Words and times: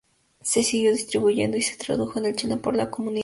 Se 0.41 0.63
siguió 0.63 0.93
distribuyendo 0.93 1.57
y 1.57 1.61
se 1.61 1.77
tradujo 1.77 2.17
al 2.17 2.35
chino 2.35 2.59
por 2.59 2.75
la 2.75 2.89
comunidad. 2.89 3.19